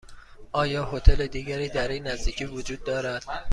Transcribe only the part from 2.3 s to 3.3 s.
وجود دارد؟